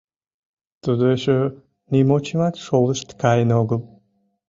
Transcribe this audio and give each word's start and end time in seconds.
—Тудо 0.83 1.03
эше 1.15 1.37
нимочымат 1.91 2.55
шолышт 2.65 3.09
каен 3.21 3.49
огыл? 3.61 3.81